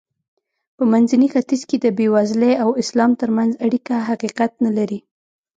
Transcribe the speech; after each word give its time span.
په 0.77 0.83
منځني 0.91 1.27
ختیځ 1.33 1.61
کې 1.69 1.77
د 1.79 1.85
بېوزلۍ 1.97 2.53
او 2.63 2.69
اسلام 2.81 3.11
ترمنځ 3.21 3.51
اړیکه 3.65 3.93
حقیقت 4.09 4.51
نه 4.65 4.71
لري. 4.77 4.99